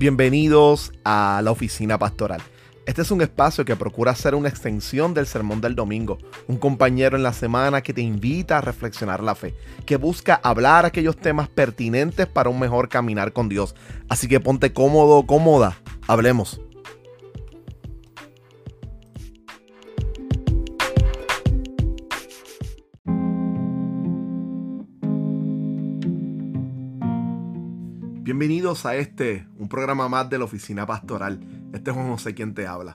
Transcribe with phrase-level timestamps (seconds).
[0.00, 2.40] Bienvenidos a la oficina pastoral.
[2.86, 6.16] Este es un espacio que procura ser una extensión del sermón del domingo,
[6.48, 10.86] un compañero en la semana que te invita a reflexionar la fe, que busca hablar
[10.86, 13.74] aquellos temas pertinentes para un mejor caminar con Dios.
[14.08, 15.76] Así que ponte cómodo, cómoda,
[16.08, 16.62] hablemos.
[28.40, 31.40] Bienvenidos a este, un programa más de la Oficina Pastoral.
[31.74, 32.94] Este es Juan José quien te habla.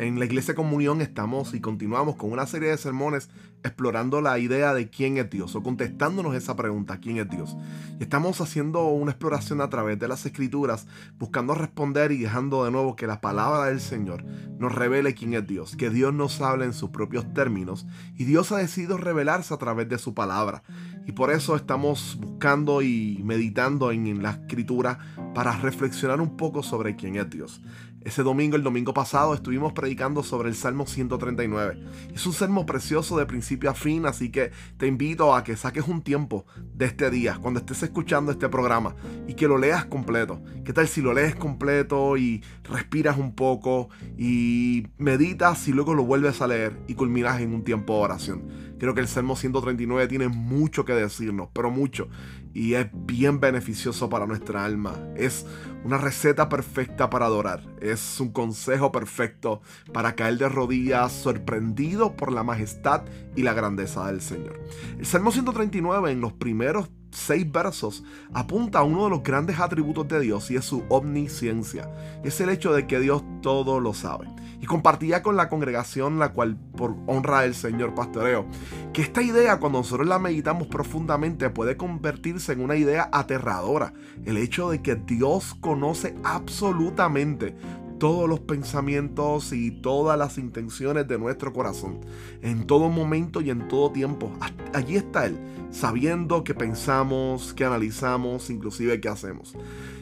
[0.00, 3.28] En la Iglesia Comunión estamos y continuamos con una serie de sermones
[3.62, 7.54] explorando la idea de quién es Dios o contestándonos esa pregunta, ¿quién es Dios?
[7.98, 10.86] Y estamos haciendo una exploración a través de las escrituras,
[11.18, 14.24] buscando responder y dejando de nuevo que la palabra del Señor
[14.58, 18.52] nos revele quién es Dios, que Dios nos habla en sus propios términos y Dios
[18.52, 20.62] ha decidido revelarse a través de su palabra.
[21.06, 24.98] Y por eso estamos buscando y meditando en la escritura
[25.34, 27.60] para reflexionar un poco sobre quién es Dios.
[28.02, 31.84] Ese domingo, el domingo pasado, estuvimos predicando sobre el Salmo 139.
[32.14, 35.86] Es un salmo precioso de principio a fin, así que te invito a que saques
[35.86, 38.96] un tiempo de este día, cuando estés escuchando este programa,
[39.28, 40.42] y que lo leas completo.
[40.64, 46.04] ¿Qué tal si lo lees completo y respiras un poco y meditas y luego lo
[46.04, 48.69] vuelves a leer y culminas en un tiempo de oración?
[48.80, 52.08] Creo que el Salmo 139 tiene mucho que decirnos, pero mucho.
[52.54, 54.96] Y es bien beneficioso para nuestra alma.
[55.16, 55.44] Es
[55.84, 57.62] una receta perfecta para adorar.
[57.82, 59.60] Es un consejo perfecto
[59.92, 63.02] para caer de rodillas sorprendido por la majestad
[63.36, 64.58] y la grandeza del Señor.
[64.98, 70.08] El Salmo 139 en los primeros seis versos apunta a uno de los grandes atributos
[70.08, 71.90] de Dios y es su omnisciencia.
[72.24, 74.26] Es el hecho de que Dios todo lo sabe.
[74.60, 78.46] Y compartía con la congregación, la cual por honra del Señor pastoreo,
[78.92, 83.94] que esta idea cuando nosotros la meditamos profundamente puede convertirse en una idea aterradora.
[84.24, 87.56] El hecho de que Dios conoce absolutamente
[88.00, 92.00] todos los pensamientos y todas las intenciones de nuestro corazón,
[92.40, 94.32] en todo momento y en todo tiempo.
[94.72, 95.38] Allí está Él,
[95.70, 99.54] sabiendo que pensamos, que analizamos, inclusive que hacemos.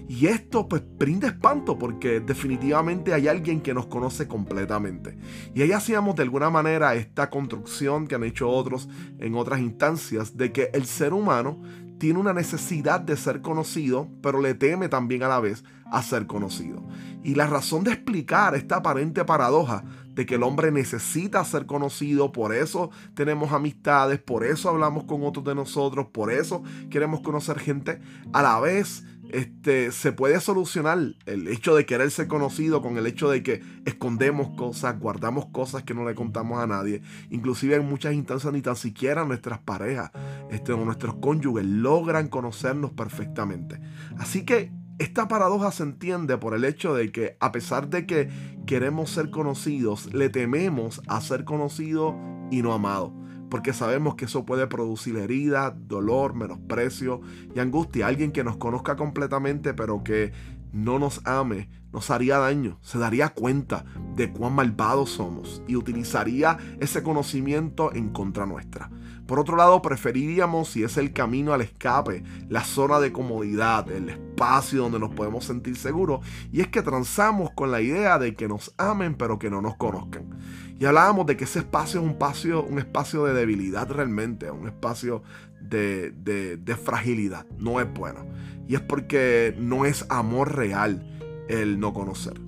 [0.09, 5.19] Y esto pues brinda espanto porque definitivamente hay alguien que nos conoce completamente.
[5.55, 8.89] Y ahí hacíamos de alguna manera esta construcción que han hecho otros
[9.19, 11.61] en otras instancias de que el ser humano
[11.99, 16.27] tiene una necesidad de ser conocido, pero le teme también a la vez a ser
[16.27, 16.83] conocido.
[17.25, 22.33] Y la razón de explicar esta aparente paradoja de que el hombre necesita ser conocido,
[22.33, 27.59] por eso tenemos amistades, por eso hablamos con otros de nosotros, por eso queremos conocer
[27.59, 28.01] gente,
[28.33, 33.07] a la vez este, se puede solucionar el hecho de querer ser conocido con el
[33.07, 37.03] hecho de que escondemos cosas, guardamos cosas que no le contamos a nadie.
[37.31, 40.11] Inclusive en muchas instancias ni tan siquiera nuestras parejas
[40.51, 43.81] este, nuestros cónyuges logran conocernos perfectamente.
[44.19, 48.29] Así que esta paradoja se entiende por el hecho de que a pesar de que
[48.67, 52.17] queremos ser conocidos, le tememos a ser conocido
[52.51, 53.15] y no amado
[53.49, 57.21] porque sabemos que eso puede producir herida, dolor, menosprecio
[57.55, 58.07] y angustia.
[58.07, 60.33] Alguien que nos conozca completamente, pero que
[60.73, 63.85] no nos ame, nos haría daño, se daría cuenta
[64.15, 68.91] de cuán malvados somos y utilizaría ese conocimiento en contra nuestra.
[69.27, 74.09] Por otro lado, preferiríamos, si es el camino al escape, la zona de comodidad, el
[74.09, 78.49] espacio donde nos podemos sentir seguros, y es que transamos con la idea de que
[78.49, 80.31] nos amen pero que no nos conozcan.
[80.79, 84.67] Y hablábamos de que ese espacio es un espacio, un espacio de debilidad realmente, un
[84.67, 85.23] espacio
[85.61, 87.45] de, de fragilidad.
[87.59, 88.25] No es bueno.
[88.69, 91.05] Y es porque no es amor real
[91.49, 92.41] el no conocer.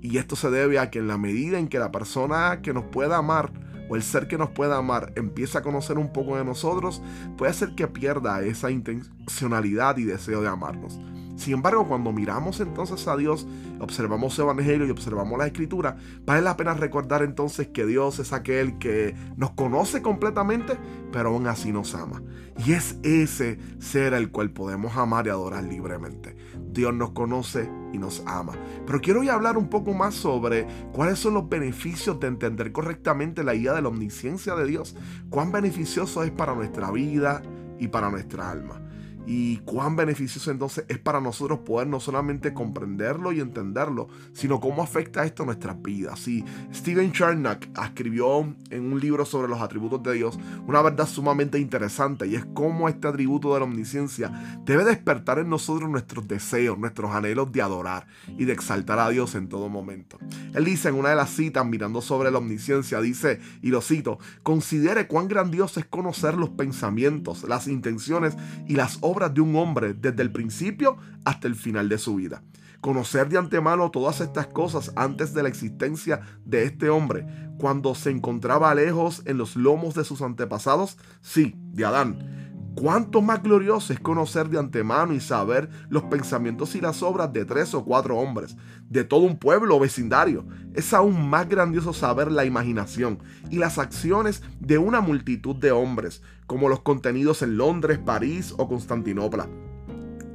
[0.00, 2.84] Y esto se debe a que en la medida en que la persona que nos
[2.84, 3.52] pueda amar
[3.88, 7.02] o el ser que nos pueda amar empieza a conocer un poco de nosotros,
[7.36, 10.98] puede hacer que pierda esa intencionalidad y deseo de amarnos.
[11.36, 13.46] Sin embargo, cuando miramos entonces a Dios,
[13.80, 18.32] observamos su Evangelio y observamos la Escritura, vale la pena recordar entonces que Dios es
[18.32, 20.76] aquel que nos conoce completamente,
[21.12, 22.22] pero aún así nos ama.
[22.64, 26.36] Y es ese ser al cual podemos amar y adorar libremente.
[26.70, 28.52] Dios nos conoce y nos ama.
[28.86, 33.42] Pero quiero hoy hablar un poco más sobre cuáles son los beneficios de entender correctamente
[33.42, 34.96] la idea de la omnisciencia de Dios.
[35.30, 37.42] Cuán beneficioso es para nuestra vida
[37.80, 38.80] y para nuestra alma
[39.26, 44.82] y cuán beneficioso entonces es para nosotros poder no solamente comprenderlo y entenderlo, sino cómo
[44.82, 46.26] afecta esto a nuestras vidas.
[46.28, 51.58] Y Steven Charnock escribió en un libro sobre los atributos de Dios una verdad sumamente
[51.58, 56.78] interesante y es cómo este atributo de la omnisciencia debe despertar en nosotros nuestros deseos,
[56.78, 58.06] nuestros anhelos de adorar
[58.38, 60.18] y de exaltar a Dios en todo momento.
[60.54, 64.18] Él dice en una de las citas mirando sobre la omnisciencia, dice, y lo cito,
[64.42, 68.36] considere cuán grandioso es conocer los pensamientos, las intenciones
[68.66, 72.42] y las obras de un hombre desde el principio hasta el final de su vida.
[72.84, 77.26] conocer de antemano todas estas cosas antes de la existencia de este hombre,
[77.56, 82.44] cuando se encontraba lejos en los lomos de sus antepasados, sí, de Adán.
[82.74, 87.46] ¿Cuánto más glorioso es conocer de antemano y saber los pensamientos y las obras de
[87.46, 88.54] tres o cuatro hombres,
[88.90, 90.44] de todo un pueblo o vecindario?
[90.74, 93.18] Es aún más grandioso saber la imaginación
[93.48, 98.68] y las acciones de una multitud de hombres, como los contenidos en Londres, París o
[98.68, 99.48] Constantinopla.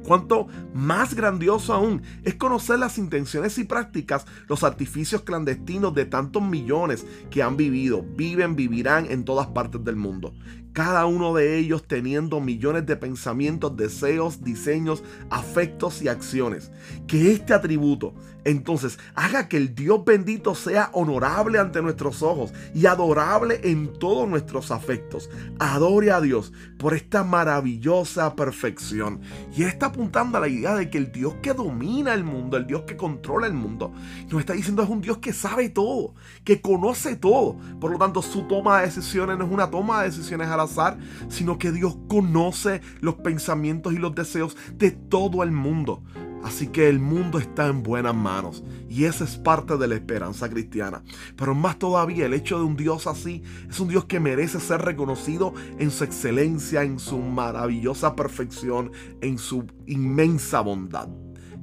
[0.04, 6.42] Cuanto más grandioso aún es conocer las intenciones y prácticas, los artificios clandestinos de tantos
[6.42, 10.32] millones que han vivido, viven, vivirán en todas partes del mundo
[10.72, 16.70] cada uno de ellos teniendo millones de pensamientos, deseos, diseños, afectos y acciones.
[17.06, 18.14] Que este atributo
[18.44, 24.28] entonces haga que el Dios bendito sea honorable ante nuestros ojos y adorable en todos
[24.28, 25.28] nuestros afectos.
[25.58, 29.20] Adore a Dios por esta maravillosa perfección.
[29.54, 32.66] Y está apuntando a la idea de que el Dios que domina el mundo, el
[32.66, 33.92] Dios que controla el mundo,
[34.30, 36.14] nos está diciendo es un Dios que sabe todo,
[36.44, 37.58] que conoce todo.
[37.80, 40.98] Por lo tanto, su toma de decisiones no es una toma de decisiones a azar,
[41.28, 46.02] sino que Dios conoce los pensamientos y los deseos de todo el mundo.
[46.42, 50.48] Así que el mundo está en buenas manos y esa es parte de la esperanza
[50.48, 51.02] cristiana.
[51.36, 54.80] Pero más todavía el hecho de un Dios así es un Dios que merece ser
[54.80, 58.90] reconocido en su excelencia, en su maravillosa perfección,
[59.20, 61.08] en su inmensa bondad.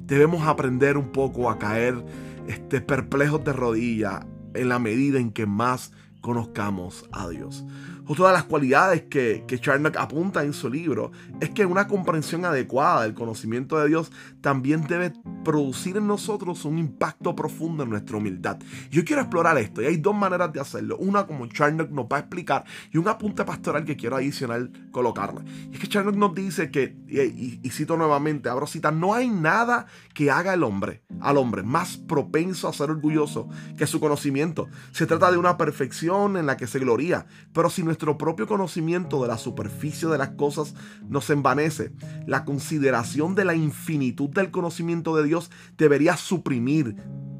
[0.05, 2.05] Debemos aprender un poco a caer
[2.47, 5.91] este, perplejos de rodilla en la medida en que más
[6.21, 7.65] conozcamos a Dios.
[8.05, 11.11] Otra de las cualidades que, que Charnock apunta en su libro
[11.41, 14.11] es que una comprensión adecuada del conocimiento de Dios
[14.41, 15.13] también debe
[15.47, 18.57] producir en nosotros un impacto profundo en nuestra humildad.
[18.91, 20.97] Yo quiero explorar esto y hay dos maneras de hacerlo.
[20.97, 25.45] Una como Charnock nos va a explicar y un apunte pastoral que quiero adicional colocarle.
[25.71, 29.29] Y es que Charnock nos dice que, y, y cito nuevamente, abro cita, no hay
[29.29, 33.47] nada que haga el hombre, al hombre, más propenso a ser orgulloso
[33.77, 34.67] que su conocimiento.
[34.91, 39.21] Se trata de una perfección en la que se gloría, pero si nuestro propio conocimiento
[39.21, 40.75] de la superficie de las cosas
[41.07, 41.93] nos envanece.
[42.25, 45.36] La consideración de la infinitud del conocimiento de Dios
[45.77, 46.95] debería suprimir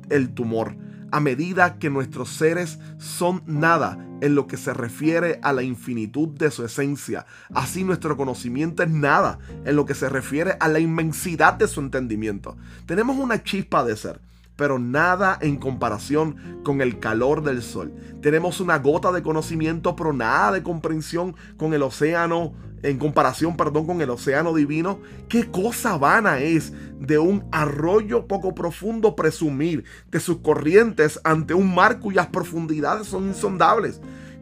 [0.10, 0.76] el tumor
[1.12, 6.30] a medida que nuestros seres son nada en lo que se refiere a la infinitud
[6.30, 7.26] de su esencia.
[7.54, 11.80] Así nuestro conocimiento es nada en lo que se refiere a la inmensidad de su
[11.80, 12.58] entendimiento.
[12.86, 14.20] Tenemos una chispa de ser
[14.58, 17.94] pero nada en comparación con el calor del sol.
[18.22, 23.86] Tenemos una gota de conocimiento, pero nada de comprensión con el océano, en comparación, perdón,
[23.86, 25.00] con el océano divino.
[25.30, 31.74] Qué cosa vana es de un arroyo poco profundo presumir de sus corrientes ante un
[31.74, 34.02] mar cuyas profundidades son insondables.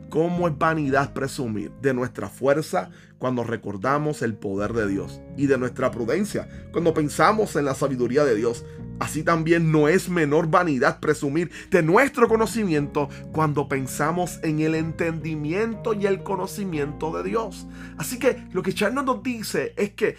[0.09, 5.57] ¿Cómo es vanidad presumir de nuestra fuerza cuando recordamos el poder de Dios y de
[5.57, 8.63] nuestra prudencia cuando pensamos en la sabiduría de Dios?
[8.99, 15.93] Así también no es menor vanidad presumir de nuestro conocimiento cuando pensamos en el entendimiento
[15.93, 17.67] y el conocimiento de Dios.
[17.97, 20.15] Así que lo que Charles nos dice es que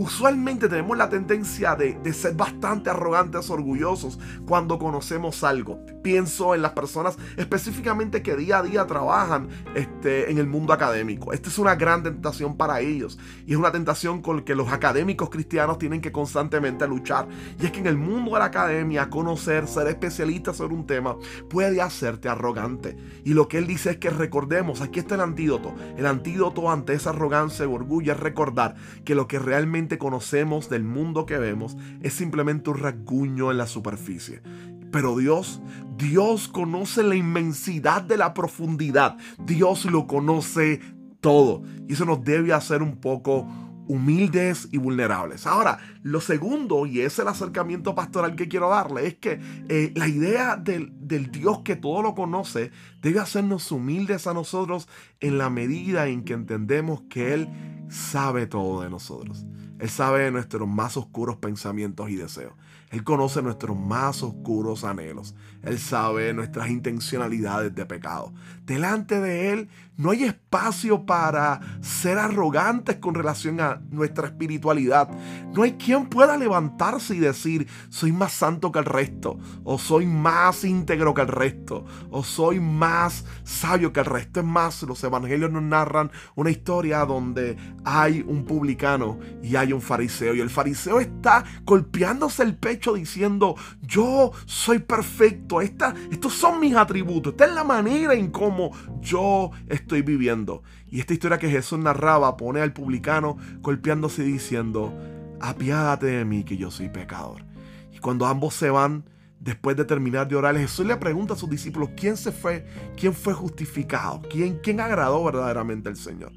[0.00, 5.84] usualmente tenemos la tendencia de, ser bastante arrogantes, orgullosos cuando conocemos algo.
[6.02, 11.34] Pienso en las personas específicamente que día a día trabajan este, en el mundo académico.
[11.34, 14.72] Esta es una gran tentación para ellos y es una tentación con la que los
[14.72, 17.28] académicos cristianos tienen que constantemente luchar.
[17.60, 21.16] Y es que en el mundo de la academia, conocer, ser especialista sobre un tema
[21.50, 22.96] puede hacerte arrogante.
[23.22, 25.74] Y lo que él dice es que recordemos, aquí está el antídoto.
[25.98, 30.84] El antídoto ante esa arrogancia y orgullo es recordar que lo que realmente conocemos del
[30.84, 34.42] mundo que vemos es simplemente un rasguño en la superficie.
[34.90, 35.60] Pero Dios,
[35.96, 39.16] Dios conoce la inmensidad de la profundidad.
[39.38, 40.80] Dios lo conoce
[41.20, 41.62] todo.
[41.88, 43.46] Y eso nos debe hacer un poco
[43.90, 45.48] humildes y vulnerables.
[45.48, 50.06] Ahora, lo segundo, y es el acercamiento pastoral que quiero darle, es que eh, la
[50.06, 52.70] idea del, del, Dios que todo lo conoce
[53.02, 57.48] debe hacernos humildes a nosotros en la medida en que entendemos que Él
[57.88, 59.44] sabe todo de nosotros.
[59.80, 62.52] Él sabe nuestros más oscuros pensamientos y deseos.
[62.90, 65.34] Él conoce nuestros más oscuros anhelos.
[65.62, 68.32] Él sabe nuestras intencionalidades de pecado.
[68.66, 75.08] Delante de Él no hay espacio para ser arrogantes con relación a nuestra espiritualidad.
[75.52, 80.06] No hay quien pueda levantarse y decir, soy más santo que el resto, o soy
[80.06, 84.40] más íntegro que el resto, o soy más sabio que el resto.
[84.40, 89.82] Es más, los evangelios nos narran una historia donde hay un publicano y hay un
[89.82, 96.60] fariseo, y el fariseo está golpeándose el pecho diciendo, yo soy perfecto, esta, estos son
[96.60, 100.62] mis atributos, esta es la manera en cómo yo estoy viviendo.
[100.90, 104.92] Y esta historia que Jesús narraba pone al publicano golpeándose diciendo,
[105.40, 107.44] apiádate de mí que yo soy pecador.
[107.92, 109.04] Y cuando ambos se van,
[109.40, 112.66] después de terminar de orar, Jesús le pregunta a sus discípulos, ¿quién se fue?
[112.96, 114.22] ¿Quién fue justificado?
[114.30, 116.32] ¿Quién, quién agradó verdaderamente al Señor?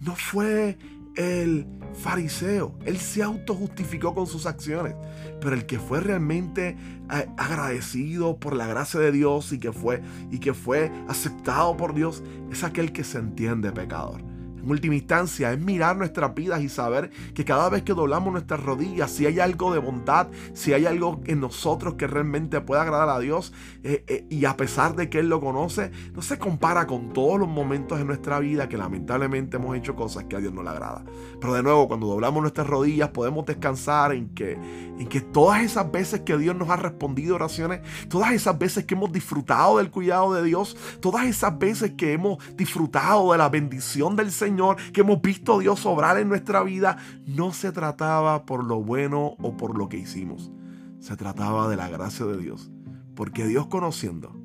[0.00, 0.78] No fue
[1.16, 2.78] el fariseo.
[2.84, 4.94] Él se autojustificó con sus acciones.
[5.40, 6.76] Pero el que fue realmente
[7.12, 11.94] eh, agradecido por la gracia de Dios y que fue, y que fue aceptado por
[11.94, 14.29] Dios es aquel que se entiende pecador
[14.62, 18.62] en última instancia, es mirar nuestras vidas y saber que cada vez que doblamos nuestras
[18.62, 23.08] rodillas, si hay algo de bondad, si hay algo en nosotros que realmente pueda agradar
[23.08, 23.52] a Dios,
[23.82, 27.38] eh, eh, y a pesar de que Él lo conoce, no se compara con todos
[27.38, 30.70] los momentos de nuestra vida que lamentablemente hemos hecho cosas que a Dios no le
[30.70, 31.04] agrada.
[31.40, 35.90] Pero de nuevo, cuando doblamos nuestras rodillas, podemos descansar en que, en que todas esas
[35.90, 40.34] veces que Dios nos ha respondido oraciones, todas esas veces que hemos disfrutado del cuidado
[40.34, 45.02] de Dios, todas esas veces que hemos disfrutado de la bendición del Señor, Señor, que
[45.02, 49.78] hemos visto Dios obrar en nuestra vida, no se trataba por lo bueno o por
[49.78, 50.50] lo que hicimos.
[50.98, 52.68] Se trataba de la gracia de Dios.
[53.14, 54.36] Porque Dios conociendo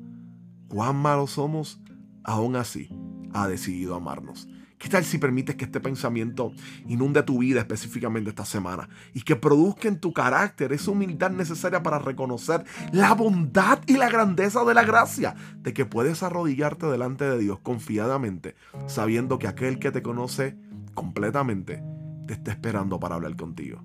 [0.68, 1.80] cuán malos somos,
[2.22, 2.88] aún así
[3.32, 4.48] ha decidido amarnos.
[4.86, 6.52] ¿Qué tal si permites que este pensamiento
[6.86, 11.82] inunde tu vida específicamente esta semana y que produzca en tu carácter esa humildad necesaria
[11.82, 12.62] para reconocer
[12.92, 17.58] la bondad y la grandeza de la gracia de que puedes arrodillarte delante de Dios
[17.58, 18.54] confiadamente,
[18.86, 20.56] sabiendo que aquel que te conoce
[20.94, 21.82] completamente
[22.28, 23.82] te está esperando para hablar contigo.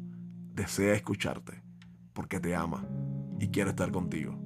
[0.53, 1.63] Desea escucharte
[2.13, 2.85] porque te ama
[3.39, 4.39] y quiere estar contigo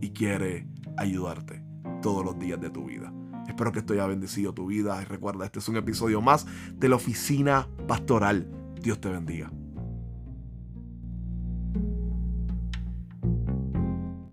[0.00, 1.64] y quiere ayudarte
[2.00, 3.12] todos los días de tu vida.
[3.48, 5.00] Espero que esto haya bendecido tu vida.
[5.02, 8.48] Y recuerda, este es un episodio más de la oficina pastoral.
[8.80, 9.50] Dios te bendiga.